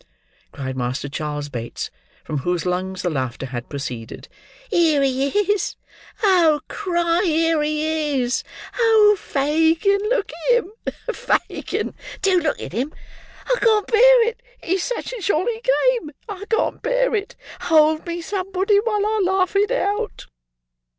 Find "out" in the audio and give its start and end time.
19.69-20.25